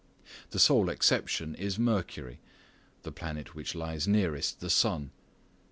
The 0.49 0.57
sole 0.57 0.89
exception 0.89 1.53
is 1.53 1.77
Mercury, 1.77 2.39
the 3.03 3.11
planet 3.11 3.53
which 3.53 3.75
lies 3.75 4.07
nearest 4.07 4.59
the 4.59 4.71
sun. 4.71 5.11